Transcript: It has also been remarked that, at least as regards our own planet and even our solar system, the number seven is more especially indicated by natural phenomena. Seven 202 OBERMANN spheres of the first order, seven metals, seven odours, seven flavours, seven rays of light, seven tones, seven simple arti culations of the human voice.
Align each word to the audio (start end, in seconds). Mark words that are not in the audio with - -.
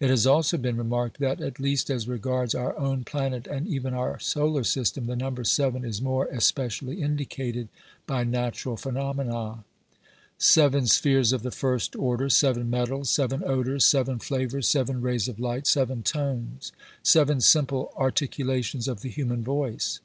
It 0.00 0.08
has 0.08 0.26
also 0.26 0.56
been 0.56 0.78
remarked 0.78 1.18
that, 1.20 1.38
at 1.42 1.60
least 1.60 1.90
as 1.90 2.08
regards 2.08 2.54
our 2.54 2.74
own 2.78 3.04
planet 3.04 3.46
and 3.46 3.68
even 3.68 3.92
our 3.92 4.18
solar 4.18 4.64
system, 4.64 5.04
the 5.06 5.14
number 5.16 5.44
seven 5.44 5.84
is 5.84 6.00
more 6.00 6.24
especially 6.28 7.02
indicated 7.02 7.68
by 8.06 8.24
natural 8.24 8.78
phenomena. 8.78 9.64
Seven 10.38 10.86
202 10.86 10.86
OBERMANN 10.86 10.86
spheres 10.86 11.32
of 11.34 11.42
the 11.42 11.50
first 11.50 11.94
order, 11.94 12.30
seven 12.30 12.70
metals, 12.70 13.10
seven 13.10 13.42
odours, 13.44 13.84
seven 13.84 14.18
flavours, 14.18 14.66
seven 14.66 15.02
rays 15.02 15.28
of 15.28 15.38
light, 15.38 15.66
seven 15.66 16.02
tones, 16.02 16.72
seven 17.02 17.42
simple 17.42 17.92
arti 17.96 18.28
culations 18.28 18.88
of 18.88 19.02
the 19.02 19.10
human 19.10 19.44
voice. 19.44 20.00